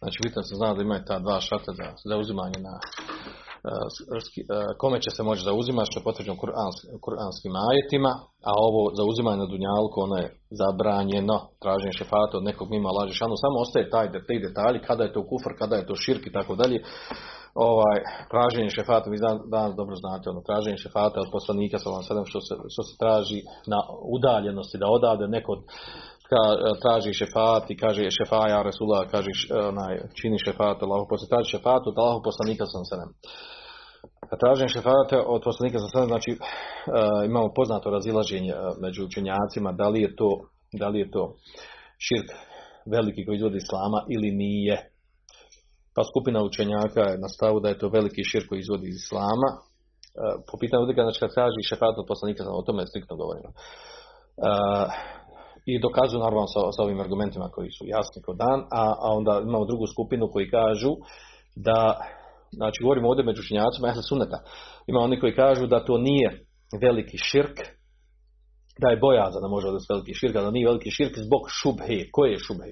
[0.00, 3.86] Znači bitno se zna da imaju ta dva šarta za zauzimanje na uh,
[4.26, 8.12] ski- uh, kome će se moći zauzimati što je potvrđeno kurans, kuranskim ajetima,
[8.48, 10.28] a ovo zauzimanje na dunjalku ono je
[10.60, 13.14] zabranjeno traženje šefata od nekog mimo laži.
[13.22, 16.52] Samo ostaje taj, ti detalji kada je to kufr, kada je to širk i tako
[16.60, 16.78] dalje.
[17.54, 17.98] Ovaj,
[18.30, 22.40] traženje šefata, vi dan, danas dobro znate, ono, traženje šefata od poslanika sa vam što
[22.40, 23.80] se, što se traži na
[24.16, 25.52] udaljenosti, da odavde neko
[26.30, 26.42] ka,
[26.82, 29.30] traži šefat i kaže šefa ja Resulullah, kaže
[29.72, 33.10] onaj, čini šefat, Allahu posle traži šefat od Allahu poslanika sa vam
[34.40, 36.36] tražim šefata od poslanika sa sve, znači e,
[37.26, 40.30] imamo poznato razilaženje e, među učenjacima da li je to,
[40.72, 41.34] da li je to
[41.98, 42.30] širk
[42.86, 44.91] veliki koji izvodi islama ili nije.
[45.94, 47.28] Pa skupina učenjaka je na
[47.62, 49.48] da je to veliki širk koji izvodi iz islama.
[49.54, 49.60] E,
[50.48, 53.50] po pitanju ovdje, znači kad traži šefat od poslanika, o tome striktno govorimo.
[53.50, 54.50] E,
[55.70, 59.32] I dokazuju naravno sa, sa ovim argumentima koji su jasni kod dan, a, a onda
[59.48, 60.92] imamo drugu skupinu koji kažu
[61.68, 61.80] da
[62.58, 64.38] znači govorimo ovdje među učenjacima ehli sunneta.
[64.90, 66.28] Ima oni koji kažu da to nije
[66.80, 67.56] veliki širk,
[68.80, 71.98] da je bojazan da može odvesti veliki širk, da nije veliki širk zbog šubhe.
[72.12, 72.68] Koje je šubhe?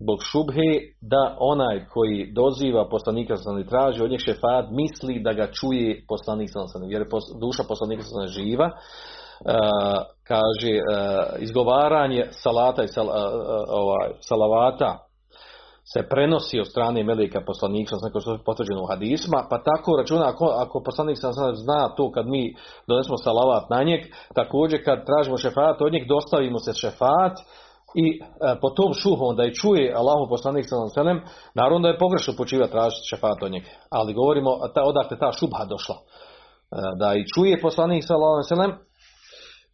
[0.00, 5.32] Zbog šubhe da onaj koji doziva poslanika sa ne traži od njeg šefat misli da
[5.32, 7.04] ga čuje poslanik sa jer
[7.40, 8.70] duša poslanika sa živa,
[9.38, 9.50] Uh,
[10.28, 13.12] kaže uh, izgovaranje salata i sal, uh,
[13.68, 14.98] ovaj, salavata
[15.92, 20.28] se prenosi od strane meleka poslanika, znači što je potvrđeno u hadisma, pa tako računa
[20.28, 22.54] ako, ako poslanik sam zna to kad mi
[22.86, 24.00] donesemo salavat na njeg,
[24.34, 27.34] također kad tražimo šefat od njeg, dostavimo se šefat
[27.94, 28.20] i e,
[28.60, 31.20] po tom šuhom da i čuje Allahu poslanik sallallahu alejhi
[31.54, 35.64] naravno da je pogrešno počivati tražiti šefat od njega, ali govorimo ta odakle ta šubha
[35.64, 35.96] došla.
[35.96, 36.02] E,
[37.00, 38.88] da i čuje poslanik sallallahu alejhi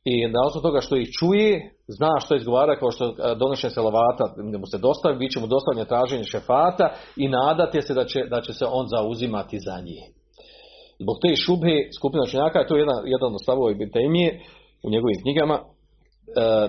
[0.04, 1.50] i na osnovu toga što ih čuje,
[1.88, 5.46] zna što izgovara kao što e, donošenje salavata da mu se dostavi, bit će mu
[5.46, 10.02] dostavljanje traženje šefata i nadate se da će, da će se on zauzimati za njih.
[11.02, 14.30] Zbog te šubhe skupina učenjaka, to je jedan, jedan od stavova Ibn Taymije
[14.84, 15.56] u njegovim knjigama,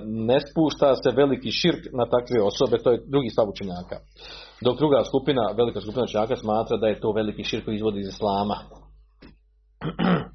[0.06, 3.98] ne spušta se veliki širk na takve osobe, to je drugi stav učenjaka.
[4.62, 8.08] Dok druga skupina, velika skupina učenjaka smatra da je to veliki širk koji izvodi iz
[8.08, 8.58] islama.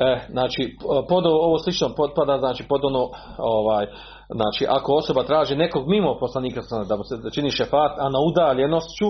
[0.00, 0.76] E, znači,
[1.08, 3.86] pod ovo slično potpada, znači pod ono, ovaj,
[4.34, 9.06] znači, ako osoba traži nekog mimo poslanika da mu se čini šefat, a na udaljenošću,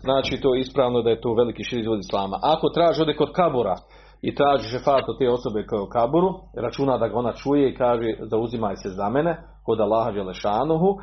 [0.00, 2.38] znači to je ispravno da je to veliki šir izvod islama.
[2.42, 3.76] Ako traži ovdje kod kabura
[4.22, 8.08] i traži šefat od te osobe kao kaburu, računa da ga ona čuje i kaže
[8.30, 10.98] zauzimaj se za mene, kod Allaha Đelešanuhu, uh,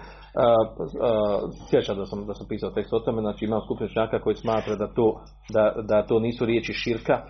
[1.69, 3.89] sjeća da sam, da sam pisao tekst o tome, znači imam skupinu
[4.23, 5.21] koji smatra da to,
[5.53, 7.21] da, da to nisu riječi širka,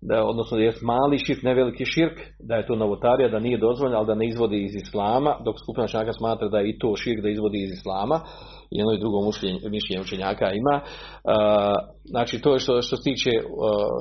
[0.00, 3.58] da, odnosno da je mali širk, ne veliki širk, da je to novotarija, da nije
[3.58, 7.22] dozvoljeno, ali da ne izvodi iz islama, dok skupina smatra da je i to širk
[7.22, 8.20] da izvodi iz islama,
[8.70, 9.18] jedno i drugo
[9.70, 10.76] mišljenje učenjaka ima.
[10.80, 10.86] E,
[12.04, 13.46] znači to je što, što se tiče uh,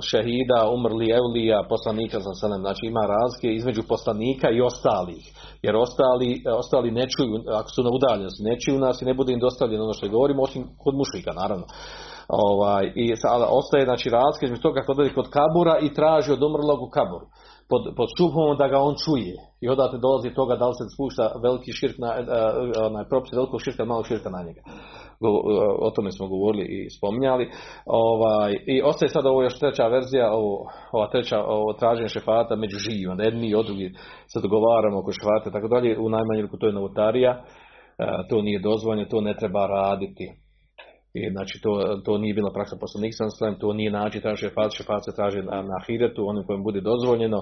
[0.09, 5.23] šehida, umrli, evlija, poslanika za selem, znači ima razlike između poslanika i ostalih,
[5.65, 6.29] jer ostali,
[6.61, 9.83] ostali ne čuju, ako su na udaljenosti, ne čuju nas i ne bude im dostavljeno
[9.83, 11.65] ono što govorimo, osim kod mušlika naravno.
[12.27, 16.79] Ovaj, I sada ostaje znači razlika između toga kod kod kabura i traži od umrlog
[16.81, 17.25] u kaburu.
[17.69, 19.35] Pod, pod šubhom da ga on čuje.
[19.61, 23.33] I odatle dolazi toga da li se spušta veliki širk na, e, e, onaj propis
[23.33, 24.61] velikog širka, malog širka na njega.
[25.85, 27.49] O tome smo govorili i spominjali.
[27.85, 32.77] Ovaj, I ostaje sada ovo još treća verzija, ovo, ova treća, ovo traženje šefata među
[32.77, 33.23] živima.
[33.23, 33.93] Jedni i drugi
[34.31, 35.99] se dogovaramo oko šefata tako dalje.
[35.99, 37.31] U najmanju ruku to je novotarija.
[37.31, 37.43] E,
[38.29, 40.25] to nije dozvoljeno, to ne treba raditi.
[41.13, 41.71] I znači to,
[42.05, 45.57] to nije bila praksa poslanik sam to nije način traži šefat, šefat se traži na,
[45.71, 47.39] na hiretu, onim kojem bude dozvoljeno,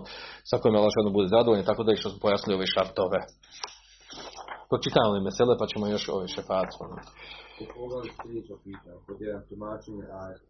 [0.49, 3.19] sa kojim Allah bude zadovoljen, tako da je što smo pojasnili ove šartove.
[4.71, 7.11] Pročitamo li mesele pa ćemo još ove šefat spomenuti.
[7.61, 10.41] U pogledu sljedeća pitanja, pod jedan tumačenje ajet,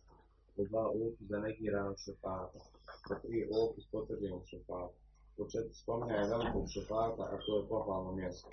[0.55, 2.59] po dva opis za neki ran šefata,
[3.07, 4.97] po tri opis potvrđenog šefata,
[5.35, 8.47] po četiri spominjanje velikog šefata, a to je pohvalno mjesto.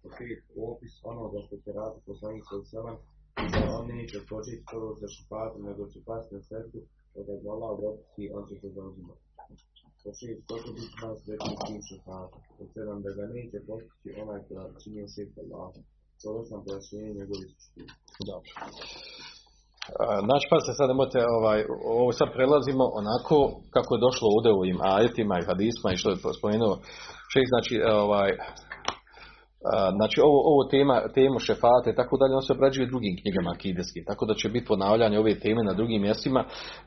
[0.00, 2.56] Po pet opis onoga što će raditi poslanik sa
[3.76, 6.78] on neće početi prvo sa šupatom, nego će pasti na srcu,
[7.14, 9.22] kada Allah dopusti, on će se zauzimati.
[10.02, 12.40] Po šest, to će biti nas s tim šupatom.
[12.56, 15.68] Po sedam, da ga neće postići onaj koja činio šest Allah.
[16.22, 17.92] Po osam, pojašnjenje njegovi suštine.
[18.30, 18.50] Dobro.
[20.26, 21.60] Znači, pa se sad nemojte, ovaj,
[21.94, 23.36] ovo sad prelazimo onako
[23.74, 26.74] kako je došlo ovdje u ovim ajetima i hadisma i što je spomenuo
[27.32, 28.30] šest, znači, ovaj,
[29.98, 34.22] Znači ovo, ovo tema, temu šefate tako dalje, on se obrađuje drugim knjigama akideskim, tako
[34.26, 36.44] da će biti ponavljanje ove teme na drugim mjestima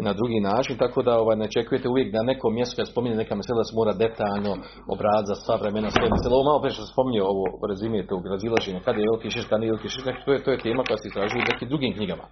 [0.07, 3.35] na drugi način, tako da ovaj, ne čekujete uvijek da neko mjesto kad spominje neka
[3.35, 4.51] mesela da se mora detaljno
[4.93, 6.35] obraditi za sva vremena sve mesela.
[6.35, 9.71] Ovo malo prije što sam spominjao ovo rezime tog razilaženja, kad je veliki širk, nije
[9.71, 12.25] veliki širk, to je, to je tema koja se istražuje u nekim drugim knjigama.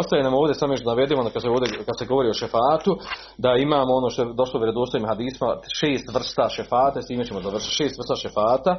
[0.00, 2.92] Ostaje nam ovdje samo još da navedemo kad se, ovdje, kad se govori o šefatu,
[3.38, 5.48] da imamo ono što je došlo vjerodostojnim hadisma,
[5.80, 8.72] šest vrsta šefata, s time ćemo završiti, šest vrsta šefata,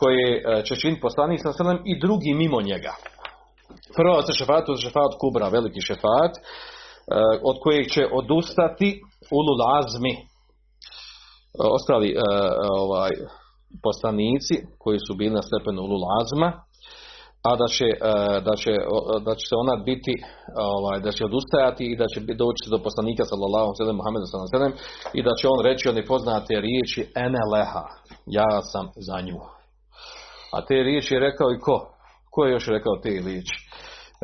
[0.00, 2.92] koje e, će činiti poslanik sa srnem i drugi mimo njega.
[3.96, 6.40] Prvo vrsta šefata je šefat kubra, veliki šefat, e,
[7.50, 8.88] od kojeg će odustati
[9.38, 10.14] ulul azmi,
[11.76, 12.18] ostali e,
[12.84, 13.12] ovaj,
[13.86, 16.63] poslanici koji su bili na stepenu ulul azma,
[17.48, 18.14] a da će, e,
[18.48, 18.72] da će,
[19.26, 20.14] da će se ona biti,
[20.76, 24.78] ovaj, da će odustajati i da će doći do poslanika sallallahu alejhi Muhammeda sallallahu
[25.18, 27.84] i da će on reći one poznate riječi ene leha,
[28.38, 29.40] ja sam za nju.
[30.54, 31.76] A te riječi je rekao i ko?
[32.32, 33.56] Ko je još rekao te riječi?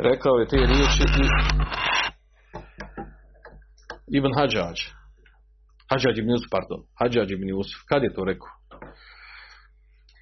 [0.09, 1.26] Rekao je te riječi i
[4.18, 4.78] Ibn Hadžađ.
[5.90, 6.80] Hadžađ ibn Yusuf, pardon.
[7.00, 7.78] Hadžađ ibn Yusuf.
[7.90, 8.60] Kad je to rekao?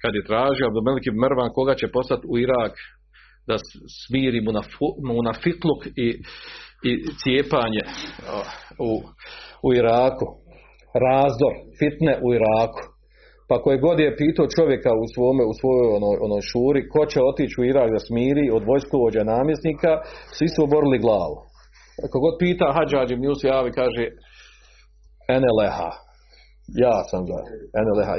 [0.01, 2.73] Kad je tražio Abdomelik ibn Mervan koga će poslati u Irak
[3.49, 3.55] da
[4.03, 4.39] smiri
[5.07, 6.07] mu na fitluk i,
[6.89, 7.83] i cijepanje
[8.87, 8.91] u,
[9.65, 10.27] u Iraku.
[11.05, 12.81] Razdor, fitne u Iraku.
[13.49, 17.19] Pa koje god je pitao čovjeka u, svome, u svojoj onoj, onoj šuri, ko će
[17.31, 19.91] otići u Irak da smiri od vojskovođa namjesnika,
[20.35, 21.37] svi su oborili glavu.
[22.05, 24.05] Ako god pita Hadžađi Mjus javi, kaže
[25.59, 25.91] leha,
[26.85, 27.39] ja sam za
[27.79, 28.15] Eneleha.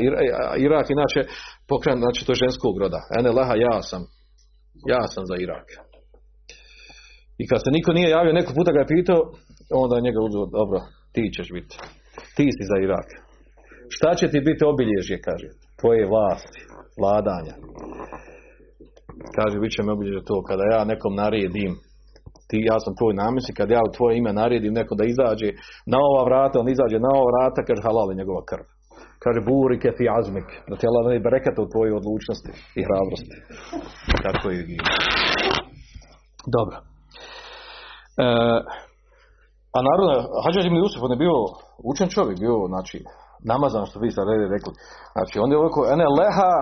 [0.66, 1.20] Irak inače
[1.68, 3.00] pokren, znači to je ženskog roda.
[3.18, 4.02] Eneleha, ja sam.
[4.92, 5.68] Ja sam za Irak.
[7.40, 9.20] I kad se niko nije javio, neko puta ga je pitao,
[9.82, 10.78] onda njega uzeo, dobro,
[11.14, 11.74] ti ćeš biti.
[12.36, 13.08] Ti si za Irak.
[13.96, 15.48] Šta će ti biti obilježje, kaže,
[15.80, 16.60] tvoje vlasti,
[17.00, 17.54] vladanja.
[19.36, 21.72] Kaže, bit će mi obilježje to, kada ja nekom naredim
[22.50, 25.48] ti, ja sam tvoj namjesnik, kad ja u tvoje ime naredim neko da izađe
[25.92, 28.66] na ova vrata, on izađe na ova vrata, kaže halal je njegova krv.
[29.24, 33.36] Kaže burike fi azmik, da ti Allah ne berekata u tvojoj odlučnosti i hrabrosti.
[34.26, 34.60] Tako je
[36.56, 36.76] Dobro.
[38.24, 38.26] E,
[39.76, 40.12] A naravno,
[40.44, 41.36] Hadžađ ibn Jusuf, on je bio
[41.92, 42.96] učen čovjek, bio, znači,
[43.52, 44.72] namazan, što vi sad rekli.
[45.16, 46.52] Znači, on je ovako, ene leha,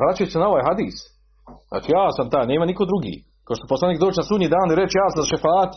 [0.00, 0.96] vraćajući se na ovaj hadis.
[1.70, 3.14] Znači, ja sam ta, nema niko drugi.
[3.50, 5.72] Kao što poslanik doći na sunji dan i reći, ja sam šefat,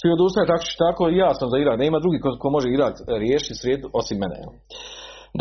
[0.00, 1.76] svi odustaje tako, tako i ja sam za Irak.
[1.84, 4.36] Nema drugi ko, ko može Irak riješiti srijedu osim mene.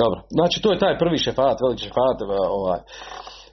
[0.01, 2.17] Dobro, znači to je taj prvi šefat, veliki šefat,
[2.59, 2.79] ovaj,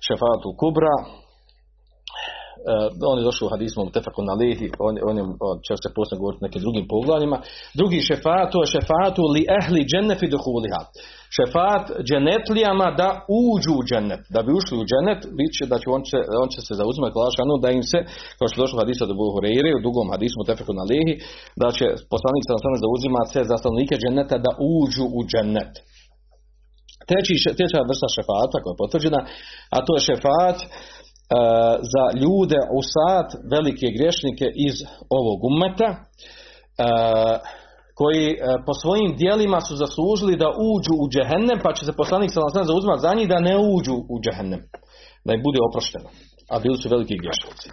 [0.07, 0.97] šefat u Kubra.
[1.03, 5.89] Uh, on je došao u hadismu Tefakun na lihi, on, on je, on će se
[5.97, 7.39] posebno govoriti nekim drugim poglavljima.
[7.81, 10.83] Drugi šefat, to je šefatu li ehli džennefi duhuliha.
[11.37, 13.09] Šefat dženetlijama da
[13.43, 16.49] uđu u džennet, da bi ušli u džennet, bit će da će on, će, on
[16.55, 17.99] će se zauzimati klašanu da im se,
[18.37, 21.15] kao što je došlo u hadisu od Buhureyre, u dugom hadismu Tefakun na lihi,
[21.61, 25.73] da će poslanik sa nas zauzimati sve za stanovnike dženneta da uđu u džennet.
[27.09, 29.21] Treći, treća vrsta šefata koja je potvrđena,
[29.75, 30.69] a to je šefat uh,
[31.93, 34.77] za ljude u sad, velike grešnike iz
[35.19, 37.37] ovog ummeta, uh,
[37.99, 42.31] koji uh, po svojim dijelima su zaslužili da uđu u džehennem, pa će se poslanik
[42.33, 44.61] sa zauzimati za njih da ne uđu u džehennem,
[45.27, 46.09] da im bude oprošteno,
[46.53, 47.69] a bili su veliki grešnici.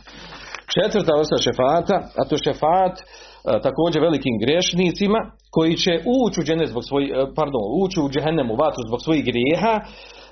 [0.74, 2.96] Četvrta vrsta šefata, a to je šefat
[3.68, 5.20] također velikim grešnicima
[5.56, 7.10] koji će ući u džennet zbog svojih,
[7.40, 9.76] pardon, ući u džehennem u vatru zbog svojih grijeha,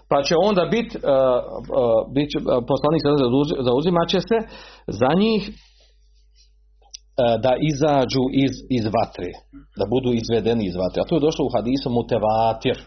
[0.09, 0.93] pa će onda biti
[2.15, 2.29] bit
[2.71, 3.01] poslanik
[3.67, 4.37] zauzimat će se
[5.01, 5.41] za njih
[7.45, 9.31] da izađu iz, iz vatre,
[9.79, 10.99] da budu izvedeni iz vatre.
[11.01, 12.77] A to je došlo u hadisu mutevatir.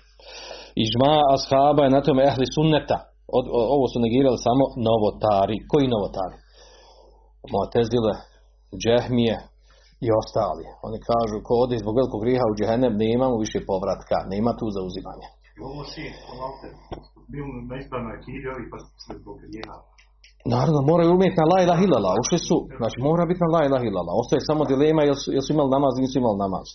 [0.84, 2.98] Ižma ashaba je na tome ehli sunneta.
[3.38, 3.44] Od,
[3.76, 5.56] ovo su negirali samo novotari.
[5.70, 6.36] Koji novotari?
[7.52, 8.14] Muatezile,
[8.82, 9.36] džehmije,
[10.04, 10.64] i ostali.
[10.86, 14.66] Oni kažu, ko ode zbog velikog griha u džehennem, nema mu više povratka, nema tu
[14.76, 15.28] zauzimanja.
[15.68, 16.04] Ovo si,
[17.32, 19.76] bil na ispravnoj akidi, ovi pa se zbog grijeha.
[20.54, 23.84] Naravno, moraju umjeti na la ilaha illallah, ušli su, znači mora biti na la ilaha
[23.88, 26.66] illallah, ostaje samo dilema jel su, jel su imali namaz, nisu imali namaz.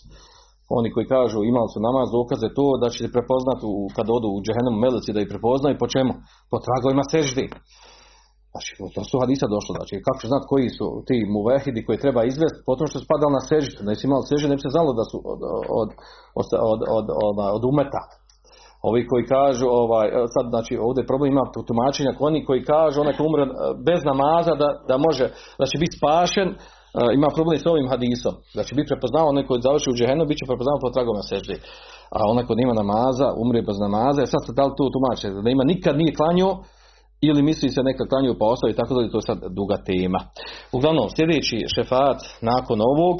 [0.78, 4.42] Oni koji kažu imali su namaz, dokaze to da će prepoznati u, kad odu u
[4.44, 6.12] džehennem meleci da ih prepoznaju, po čemu?
[6.50, 7.46] Po tragovima seždi.
[8.52, 12.20] Znači, to su hadisa došlo, znači, kako će znati koji su ti muvehidi koji treba
[12.24, 14.90] izvesti, potom što su spadali na seždu, da su imali seždu, ne bi se znalo
[15.00, 15.40] da su od,
[15.80, 15.88] od,
[16.40, 18.02] od, od, od, od, od umeta.
[18.88, 23.22] Ovi koji kažu, ovaj, sad, znači, ovdje problem ima tumačenja, oni koji kažu, onaj ko
[23.24, 23.44] umre
[23.88, 25.26] bez namaza, da, da može,
[25.60, 26.48] da će biti spašen,
[27.18, 30.38] ima problem s ovim hadisom, da će biti prepoznao onaj koji završi u džehenu, bit
[30.40, 31.56] će prepoznao po tragom seždi.
[32.16, 35.50] A onaj ko nema namaza, umre bez namaza, sad se da li tu tumače, da
[35.50, 36.50] ima nikad nije klanio,
[37.28, 40.20] ili misli se neka klanju pa ostavi, tako da je to sad duga tema.
[40.76, 43.16] Uglavnom, sljedeći šefat nakon ovog,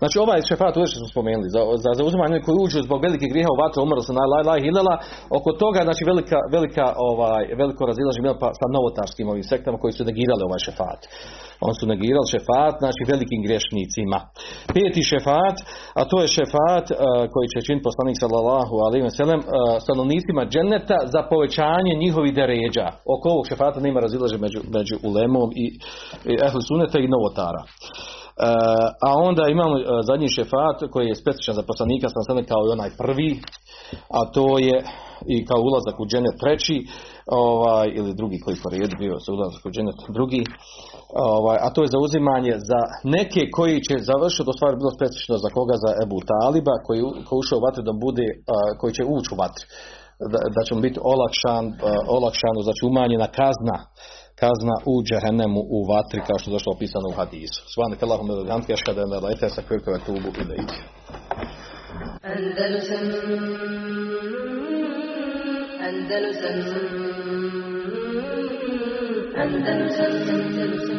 [0.00, 3.60] znači ovaj šefat uvijek smo spomenuli, za, za zauzimanje koji uđu zbog velike grijeha u
[3.62, 4.94] vatru, umrlo se na laj, laj, hilela,
[5.38, 10.02] oko toga, znači velika, velika, ovaj, veliko razilaženje pa sa novotarskim ovim sektama koji su
[10.10, 11.00] negirali ovaj šefat.
[11.68, 14.18] On su negirali šefat, znači velikim grešnicima.
[14.74, 15.56] Peti šefat,
[15.98, 16.96] a to je šefat uh,
[17.32, 19.48] koji će činiti poslanik sallallahu alaihi wa sallam uh,
[19.84, 22.86] stanovnicima dženeta za povećanje njihovih deređa.
[23.14, 25.66] Oko ovog šefata nema razilaženja među, među ulemom i,
[26.32, 26.34] i
[26.68, 27.62] suneta i novotara.
[28.36, 28.44] Uh,
[29.08, 32.74] a onda imamo uh, zadnji šefat koji je specifičan za poslanika sam sada kao i
[32.76, 33.30] onaj prvi
[34.18, 34.76] a to je
[35.34, 36.76] i kao ulazak u dženet treći
[37.44, 40.42] ovaj, ili drugi koji po redu bio za ulazak u dženet drugi
[41.36, 42.80] ovaj, a to je zauzimanje za
[43.16, 47.38] neke koji će završiti, to stvar bilo specifično za koga, za Ebu Taliba, koji, koji
[47.42, 49.64] ušao u vatru da bude, uh, koji će ući u vatru.
[50.32, 51.64] Da, da će mu biti olakšan,
[52.16, 53.76] olakšano, znači umanjena kazna,
[54.42, 57.60] kazna u džehennemu u vatri, kao što je došlo opisano u hadisu.
[57.74, 60.80] Svane Allahum ili Antke, aškada ne lajte, sa kvirka ve tubu i da ići.
[62.34, 63.04] Andalusam
[65.88, 66.58] Andalusam
[69.42, 70.95] Andalusam Andalusam